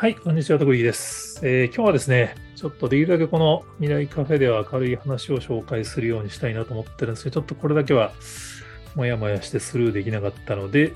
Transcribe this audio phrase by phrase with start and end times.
[0.00, 8.10] はい、こんにちは、徳井です、えー、今日はですね、ちょっとできるだけこの未来カフェでは明るい話を紹介するようにしたいなと思ってるんですけど、ちょっとこれだけは
[8.94, 10.94] もやもやしてスルーできなかったので、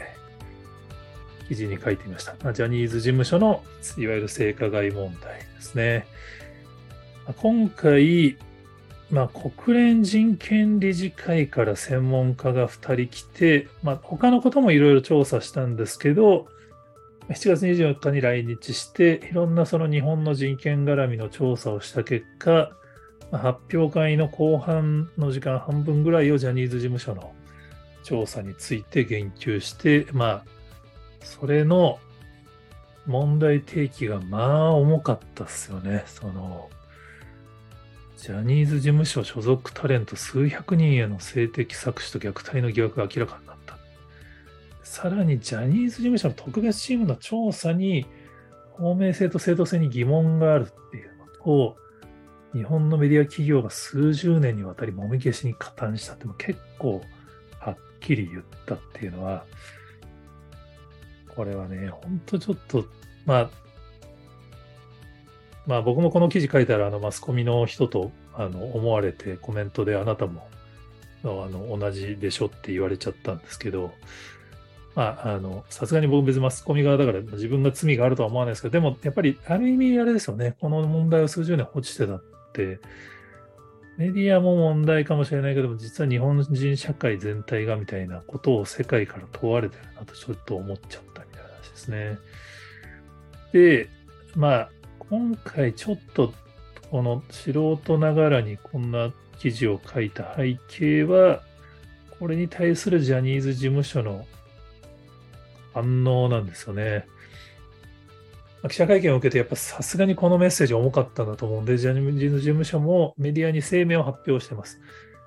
[1.48, 2.32] 記事に書いてみました。
[2.54, 3.62] ジャニーズ事務所の
[3.98, 6.06] いわゆる性加害問題ですね。
[7.36, 8.38] 今回、
[9.10, 16.48] まあ、国連人権理事会から専門家が2人来て、まあ、他のこともいろいろ調査したんですけど、
[17.28, 22.70] 7月24日に来日して、いろんなその日本の人権絡みの調査をした結果、
[23.32, 27.32] 発表会の後半の時間半分ぐらいをジャニーズ事務所の
[28.02, 30.44] 調査について言及して、まあ、
[31.20, 31.98] それの
[33.06, 36.04] 問題提起がまあ重かったっすよね。
[36.06, 36.68] その、
[38.18, 43.40] ジャニーズ事務所所属タレント数百人への性的搾取と虐待の疑惑が明らか
[44.84, 48.06] さらにジャニーズ事務所の特別チームの調査に
[48.76, 51.76] 透明性と正当性に疑問があるっていうのと、
[52.52, 57.00] 日本のメディア企業が数十年にわたりもみ消しに加担したっても結構
[57.58, 59.44] はっきり言ったっていうのは、
[61.34, 62.84] これはね、ほんとちょっと、
[63.26, 63.50] まあ、
[65.66, 70.46] まあ僕もこの記事書いたらあのマスコミの人とあの思われてコメントであなたも
[71.22, 73.92] あの同じでしょって言われちゃったんですけど、
[74.94, 80.54] まあ、あの、さすがに僕別にマスコミ側だから自分が罪があるとは思わないですけど、でもやっぱりある意味あれですよね。
[80.60, 82.78] この問題を数十年放置してたって、
[83.96, 92.18] メディアも問題かもしれないけども、実は日本人社会全体がみたいなことを世界から問われてるなとちょっと思っちゃったみたいな話ですね。
[93.52, 93.88] で、
[94.34, 96.32] まあ、今回ちょっと
[96.90, 101.42] この素人ながらにこんな記事を書いた背景は、
[102.18, 104.24] これに対するジャニーズ事務所の
[105.74, 107.06] 反応なんですよね。
[108.68, 114.80] 記者会見を受けて、やっぱさすがにこのメッセージ重かったんだと思うんで、ジャニーズ事務所もメディアに声明を発表しています。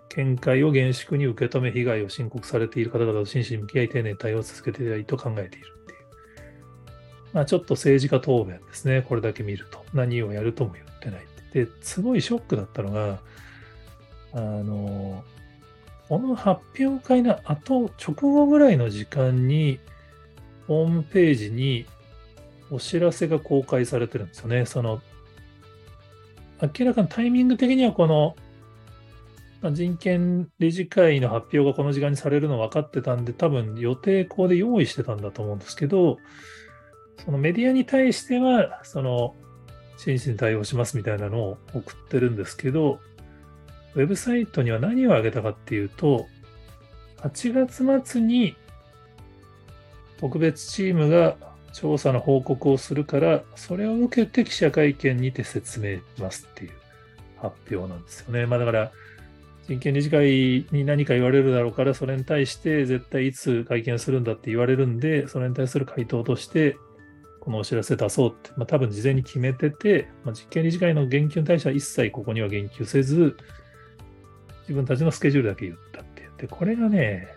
[0.09, 6.00] 見解を厳粛に受け止め、被害を申告されている方々と真摯に向き合い、丁寧に対応を続けていたいと考えているっていう。
[7.34, 9.03] まあ、ちょっと政治家答弁ですね。
[9.07, 9.86] これだけ見ると。
[9.94, 11.25] 何をやるとも言ってない。
[11.53, 13.19] で、すごいショックだったのが、
[14.34, 15.24] あの、
[16.09, 19.80] この発表会の後、直後ぐらいの時間に、
[20.68, 21.86] ホームページに
[22.70, 24.66] お知らせが公開されてるんですよね。
[24.66, 25.02] その、
[26.62, 28.36] 明らかにタイミング的にはこの、
[29.62, 36.18] ま、人権理事会の発表がこの時間にされるの分かってたんで、多分予定校で用意してたんだと思うんですけど、
[37.24, 39.36] そのメディアに対しては、その、
[39.98, 43.00] 真摯に対応しますみたいなのを送ってるんですけど、
[43.96, 46.28] ウェブサイトには何を挙げたかっていうと、
[47.22, 47.54] 8
[47.84, 48.56] 月末に
[50.20, 51.36] 特別チームが
[51.74, 56.72] 調査の報告をするから、それを受けて記者会見にて説明しますっていう
[57.38, 58.46] 発表なんですよね。
[58.46, 58.92] まあだから、
[59.68, 66.78] 人権理事会に何か言われるだろうから、それに対して絶対いつ会見するんだって言われるんで、それに対する回答として、
[67.42, 73.38] このお知らせ出そうって、まあ、多分事前に決めてて、まあ、実験理事会の言及に対しては一切ここには言及せず、
[74.62, 77.28] 自分たちのスケジュールだけ言ったって言って、これがね、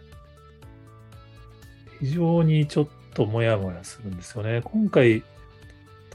[2.00, 4.62] 非常にちょっともやもやするんですよね。
[4.65, 5.22] 今回、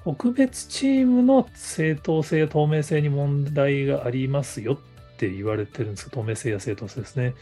[0.04, 7.34] 特別チームの正当性透明性に問題がありますよって言われてるんですよ透明性や正当性ですね。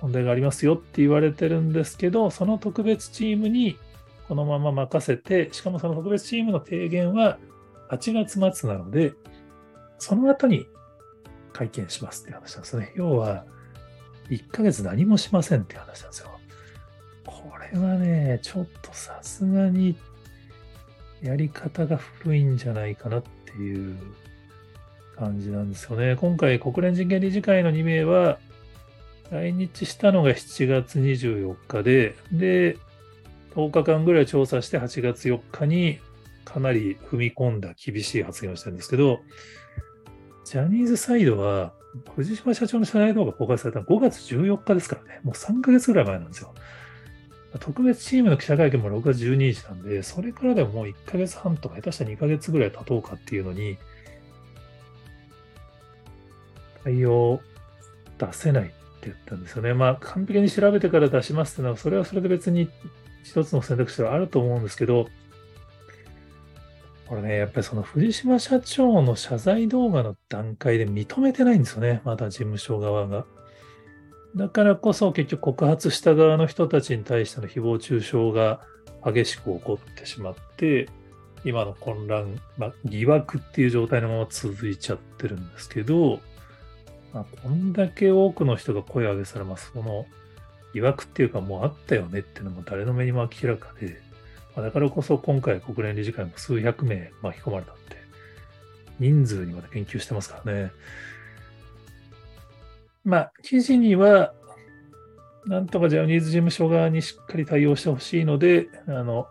[0.00, 3.78] 問題がありますよって言われてるんですけど、その特別チームに
[4.28, 7.38] このまま任せて、しかもその特別チームの提言は
[7.90, 9.12] 8月末なので、
[9.98, 10.66] その後に
[11.52, 12.92] 会見しますって話なんですね。
[12.96, 13.44] 要は、
[14.30, 16.30] 1ヶ月何もしませんって話なんですよ。
[17.72, 19.96] れはね、ちょっとさすがに
[21.22, 23.96] やり方が古いんじゃないかなっていう
[25.16, 26.16] 感じなんですよね。
[26.16, 28.38] 今回、国連人権理事会の2名は、
[29.30, 32.76] 来日したのが7月24日で、で、
[33.54, 35.98] 10日間ぐらい調査して8月4日に
[36.44, 39.20] かなり踏み込んだ厳しい発言をしたんですけど、
[40.44, 41.72] ジャニーズサイドは、
[42.16, 46.54] 藤島社長の社内動画公開されたの5月14日ですからね、もう3ヶ月ぐらい前なんですよ。
[47.60, 53.76] 特別チームの記者会見も6月12日なんで、それからでももう1ヶ月半とか、下手したら2ヶ月ぐらい経とうかっていうのに、
[56.84, 57.40] 対応
[58.18, 59.74] 出せないって言ったんですよね。
[59.74, 62.70] まあ、完璧に調べてから出しますっていうのは、それはそれで別に
[63.22, 65.08] 一つの選択肢はあると思うんですけど、
[67.06, 73.26] これね、やっぱりその藤島社長の謝罪動画の段階で認めてないんですよね、まだ事務所側が。
[74.36, 78.60] だからこそ結局告発した側の人たちに対しての誹謗中傷が
[79.04, 80.88] 激しく起こってしまって、
[81.44, 86.20] 今の混乱、まあ、疑惑っていう状態のまま続いちゃってるんですけど、
[87.12, 90.06] まあ、こんだけ多くの人が声を上げたら、まあ、その
[90.72, 94.00] 疑惑っていうかもうあったよねっていうのも誰の目にも明らかで、
[94.56, 97.96] まあ、だからこそ今回国連理事会も数百名巻き込まれたって、
[98.98, 100.70] 人数にまで研究してますからね。
[103.04, 104.34] まあ、記事には、
[105.46, 109.26] なんとかジャニーズ事務所側にしっかり対応してほしいので、あの、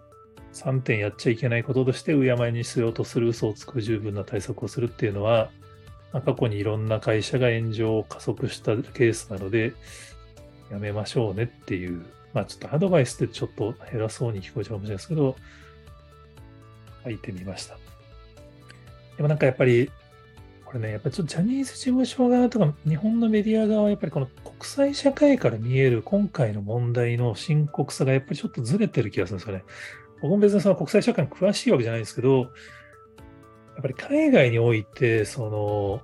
[0.53, 5.49] 3点やっちゃいけないこととして、敬いにしようとする嘘をつく十分な対策をするっていうのは、
[6.11, 9.73] まあ、過去にいろんな会社が炎上を加速したケースなので、
[10.69, 15.35] やめましょうねっていう、まあちょっとアドバイスってちょっと偉そうに聞こえちゃうかもしれないですけど、
[17.03, 17.77] 書いてみました。
[19.17, 19.89] でもなんかやっぱり、
[20.71, 29.65] これね、やっぱちょっとジャニーズ事務所側とか日本のメディア側はやっぱりこの国際社会から見える今回の問題の深刻さがやっぱりちょっとずれてる気がするんですよね。
[30.21, 36.01] 僕も別にその国際社会に詳しいわけじゃないんですけど、やっぱり海外において、その、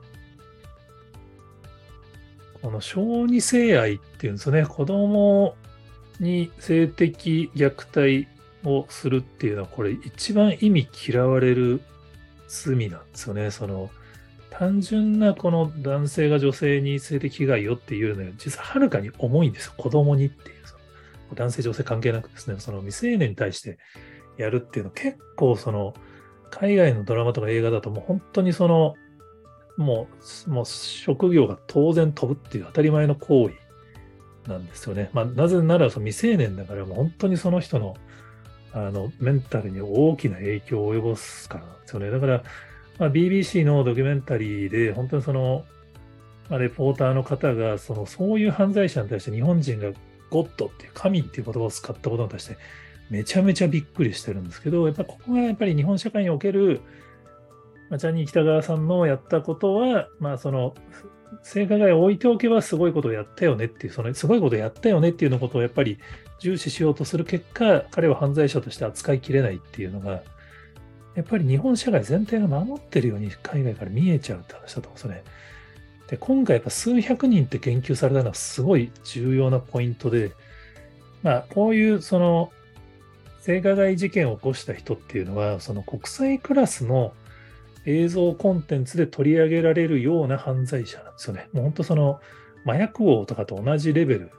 [2.61, 5.55] この小児性愛っていうんですよね、子供
[6.19, 8.27] に性的虐待
[8.65, 11.79] をするっていうのは、これ一番意味嫌われる
[12.49, 13.49] 罪なんですよね。
[13.49, 13.89] その、
[14.49, 19.73] 単純なこの男性が女性に性的被害をっていうのは、実ははるかに重いんですよ。
[19.77, 20.57] 子供にっていう。
[21.35, 23.77] 男性女性関係なくですね、その未成年に対して
[24.37, 25.93] やるっていうの結構その
[26.49, 28.95] 海外のドラマとか映画だともう本当にその
[29.77, 30.07] も
[30.47, 35.09] うもう職業が当然飛ぶっていう当たり前の行為なんですよね。
[35.13, 37.95] まあ、なぜならその未成年だからもう本当にその人の
[38.73, 42.11] あのメンタルに大きな影響を及ぼすからなんですよね。
[42.11, 42.43] だから、
[42.99, 45.65] まあ、BBC のドキュメンタリーで本当にその、
[46.49, 49.91] まあ、レポーターの方がそのそういう犯罪者に対して日本人が
[50.29, 52.57] ゴッドっていう神っていう言葉を使ったことに対して
[53.09, 56.81] めちゃめちゃびっくりしてるんですけど、やっぱここがやっぱり日本社会における、
[57.89, 60.73] まあ、ジャニー北川さんのやったことは、まあその
[61.43, 65.99] 性加害を置いておけばすごいことをやったよねっていう、そのすごいことをやったよねっていうのことをやっぱり
[66.39, 70.21] 重視しようとする結果、彼は犯罪者として扱いきれないっていうのが、
[71.17, 75.23] やっぱり日本社会全体が守ってるように海外から見えちゃうって話だと思うんですよね。
[76.09, 80.31] で、今回やっぱ数百人って研究されたのはすごい重要なポイントで、
[81.23, 82.51] まあ、こういうその
[83.41, 87.13] 性加害事件を起こした人っていうのは、その国際クラスの
[87.87, 91.49] 映像コンテンツで取り上げられるような犯罪者なんですよね。
[91.51, 92.19] もう本当その
[92.63, 94.31] 麻薬王とかと同じレベル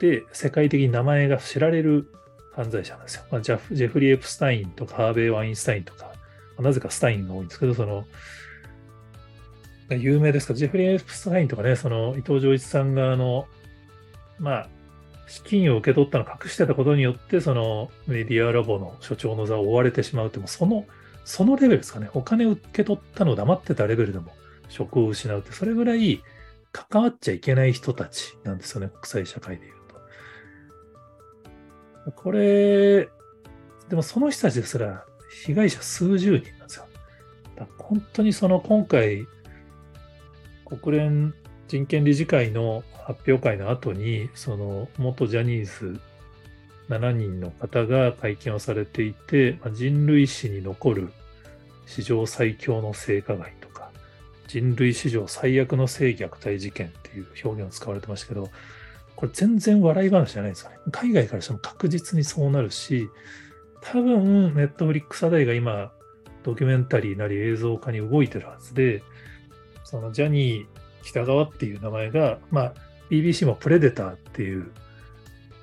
[0.00, 2.10] で世界的に名前が知られる
[2.54, 3.24] 犯罪者なんですよ。
[3.30, 6.13] まあ、ジェフリー・エプスタインとかハーベイ・ワインスタインとか、
[6.58, 8.04] なぜかスタインが多いんですけど、その
[9.90, 10.54] 有名ですか？
[10.54, 13.46] ジェフリー・エプスタインとかね、その伊藤浄一さんが、あの、
[14.38, 14.68] まあ、
[15.26, 20.86] 資金を受け取ったのを隠してたことによって、そのメディアラボの所長の座を追われてしまうって、もその、
[21.24, 22.10] そのレベルですかね。
[22.14, 24.32] お金を受け取ったのを黙ってたレベルでも
[24.68, 26.22] 職を失うって、それぐらい
[26.72, 29.72] 関わっちゃいけない人たちなんですよね、国際社会でいう
[32.04, 32.12] と。
[32.12, 33.08] これ、
[33.88, 35.06] でもその人たちですら
[35.46, 36.86] 被害者数十人なんですよ。
[37.78, 39.26] 本当にその今回
[40.64, 41.34] 国連
[41.68, 46.00] 人権理事会の発表会の後に、その元ジャニーズ
[46.88, 51.12] 7人の方が会見をされていて、人類史に残る
[51.86, 53.90] 史上最強の性加害とか、
[54.46, 58.50] 人類史上最悪の性虐待事件っていう表現を使われてましたけど、
[59.16, 60.76] これ全然笑い話じゃないですかね。
[60.90, 63.08] 海外からしても確実にそうなるし、
[63.92, 65.92] 多分、ネットフリックスあたりが今、
[66.42, 69.02] ドキュメンタリーなり映像化に動いてるはずで、
[69.84, 70.66] そのジャニー
[71.02, 72.74] 北川っていう名前が、まあ、
[73.10, 74.70] BBC もプレデターっていう、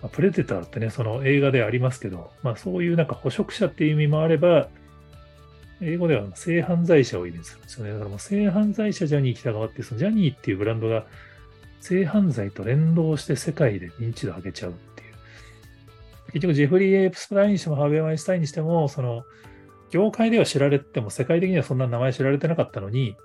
[0.01, 4.69] まあ、プレデターってね、その映画でありますけど、まあそういうなんか捕食者っていう意味もあれば、
[5.81, 7.91] 英語では性犯罪者を意味するんですよね。
[7.91, 11.05] だからもう性犯罪者ジャニー北川っていう、そのジャニーっていうブランドが
[11.79, 14.73] 性犯罪と連動して世界で認知度上げちゃう。
[16.33, 19.23] 結局、ジェフリー・エイプスプラインにしてもハーベイ・ワインスタインにしても、その、
[19.91, 23.15] 業界では知られても世界的にはそんな名前知られてなかったのに、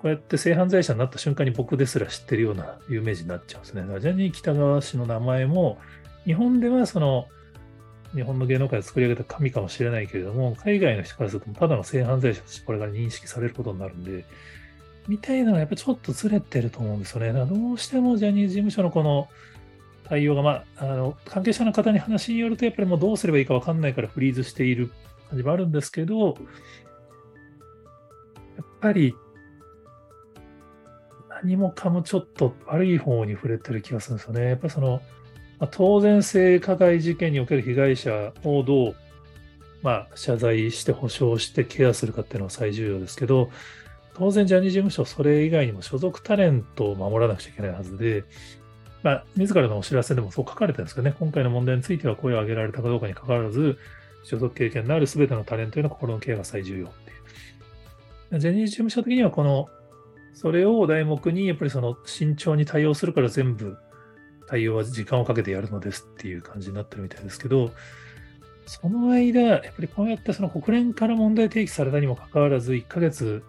[0.00, 4.00] こうやって性犯罪者になった瞬間に僕ですら知ってるような有名人になっちゃうんですね。
[4.00, 5.78] ジャニー喜多川氏の名前も、
[6.24, 7.28] 日本ではその、
[8.14, 14.24] 日本の芸能界を作り上げた神かもしれないけれども、海外の人からするとただの性犯罪者としてこれから認識されることになるんで、
[15.08, 17.32] みたいなのはやっぱちょっとずれてると思うんですよね。
[17.32, 19.28] どうしてもジャニーズ事務所のこの
[20.04, 24.90] 対応が、まあ、あの、関係者の方に話によると、やっぱりもうどうすればいいかわかんないからフリーズしている
[25.28, 26.34] 感じもあるんですけど、やっ
[28.80, 29.14] ぱり
[31.42, 34.48] 何もかもちょっと悪い方に触れてる気がするんですよね。
[34.48, 35.02] やっぱりその、
[35.58, 38.96] まあ、当然性加害事件における被害者をどう
[39.82, 43.50] まあ、謝罪して保証してケアするかっていうのは最重要ですけど、
[44.14, 48.24] 当然ジャニーズ事務所、それ以外にも所属タレントを守らなくちゃいけないはずで、
[49.02, 53.78] まあ、自らのお知らせでもそう書かれてるんですけどね、今回の問題については声を上げられたかどうかにかかわらず、
[54.24, 58.38] 所属経験のある全てのタレントへの心のケアが最重要っていう。
[58.38, 59.68] ジャニーズ事務所的にはこの、
[60.34, 63.76] それを題目に、やっぱりその慎重に対応するから全部
[64.46, 67.72] 対応は時間をかけてやるのですっていう感じになってるみたいですけど、
[68.66, 73.42] その間、やっぱりこうやってその国連から問題提起されたにもかかわらず、1ヶ月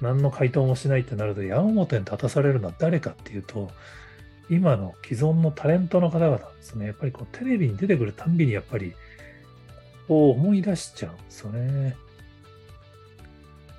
[0.00, 3.70] 何の回答もしないってなると、矢面に立たされるのは誰かっていうと、
[4.50, 6.86] 今の既存のタレントの方々ですね。
[6.86, 8.94] やっぱりこうテレビに出てくるたんびにやっぱり、
[10.06, 11.96] こう思い出しちゃうんですよね。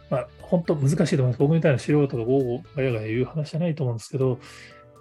[0.10, 1.39] まあ、本当難しいと思います。
[1.39, 4.38] 僕みたいな素人がゴーゴーガヤガヤ言う話じゃないと思うんですけど、やっ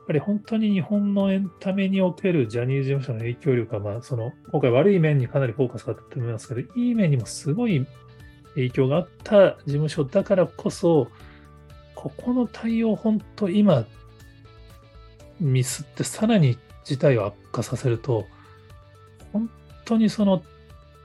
[0.07, 7.87] ぱり本当に日本のエンタメにおけるジャニーズ事務所の影響力は、まあ、その、今回悪い面にかなりフォーカスが当たって思いますけど、いい面にもすごい
[8.55, 11.09] 影響があった事務所だからこそ、
[11.95, 13.87] ここの対応、本当今、
[15.41, 18.27] ミスってさらに事態を悪化させると、
[19.33, 19.51] 本
[19.85, 20.43] 当にその、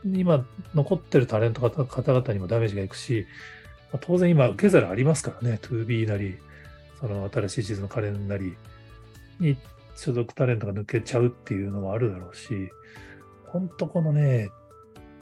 [0.05, 3.25] 今残ってるタレント方々にもダメージがいくし、
[4.01, 6.38] 当然今受け皿ありますからね、2B なり、
[7.00, 8.55] その新しい地図のカレンなり
[9.39, 9.57] に
[9.95, 12.69] 所属タレントが抜けちゃうっていうのもあるだろうし、
[13.48, 14.50] 本当このね、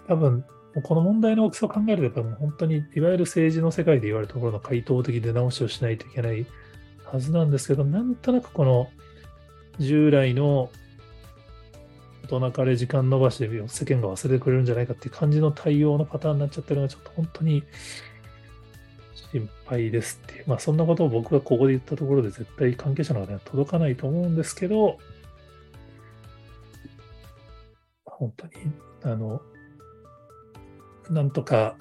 [0.08, 0.46] 多分、
[0.84, 6.46] この問題の大きさを考えると、やっぱもう本当に、いわゆる政治の世界で言われるところの回答的出直しをしないといけない
[7.12, 8.90] はずなんですけど、なんとなくこの
[9.80, 10.70] 従来の
[12.24, 17.64] 大人かれ時間延ばしで世間が忘れてくれるんじゃないかっていう感じの対応のパターンになっちゃってるのがちょっと本当に
[19.32, 20.44] 心配ですっていう。
[20.48, 24.98] まあそんなことを僕がここで言ったところで絶対関係者の方には届かないと思うんですけど、
[28.06, 28.54] 本当に、
[29.04, 29.42] あの、
[31.10, 31.76] なんとか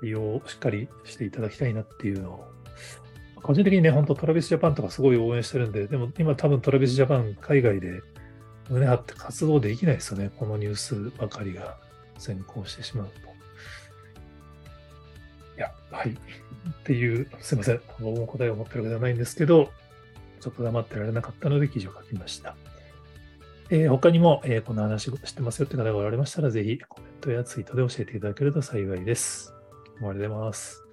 [0.00, 2.52] 対応をしっかりしていただきたいなっていうのを、
[3.42, 8.02] 個人的にね、本当トラビスジャパンとかすごい応援してるんで、でも今多分トラビスジャパン海外で
[8.68, 10.30] 胸張って活動できないですよね。
[10.36, 11.76] このニュースばかりが
[12.18, 13.28] 先行してしまうと。
[15.56, 16.10] いや、はい。
[16.10, 16.14] っ
[16.84, 17.80] ていう、すいません。
[18.00, 19.70] 僕も答えを持ってるわけではないんですけど、
[20.40, 22.56] ちょっと黙ってられなかったので記事を書きました。
[23.70, 29.52] えー、他にも、えー、この話をしてますよって方がおられましたら、ぜひコメントやツイートで教えていただけると幸いです。
[29.98, 30.87] ありがとうございます。